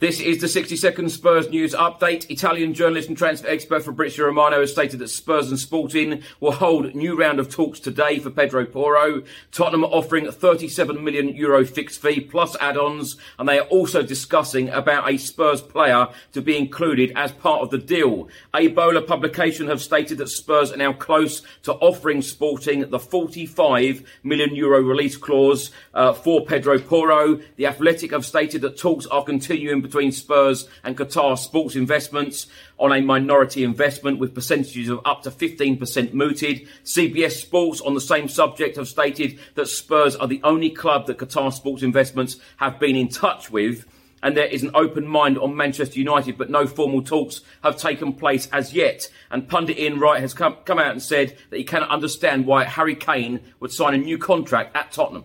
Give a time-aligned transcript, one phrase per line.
[0.00, 2.30] This is the 60 second Spurs news update.
[2.30, 6.94] Italian journalist and transfer expert Fabrizio Romano has stated that Spurs and Sporting will hold
[6.94, 9.22] new round of talks today for Pedro Porro.
[9.52, 14.70] Tottenham are offering 37 million euro fixed fee plus add-ons, and they are also discussing
[14.70, 18.26] about a Spurs player to be included as part of the deal.
[18.54, 24.02] A Bola publication have stated that Spurs are now close to offering Sporting the 45
[24.22, 27.38] million euro release clause uh, for Pedro Porro.
[27.56, 32.46] The Athletic have stated that talks are continuing between Spurs and Qatar Sports Investments
[32.78, 36.68] on a minority investment with percentages of up to 15% mooted.
[36.84, 41.18] CBS Sports on the same subject have stated that Spurs are the only club that
[41.18, 43.84] Qatar Sports Investments have been in touch with
[44.22, 48.12] and there is an open mind on Manchester United, but no formal talks have taken
[48.12, 49.10] place as yet.
[49.30, 52.64] And pundit Ian Wright has come, come out and said that he cannot understand why
[52.64, 55.24] Harry Kane would sign a new contract at Tottenham.